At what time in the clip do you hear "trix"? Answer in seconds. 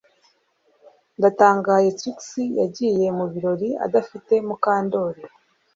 1.99-2.19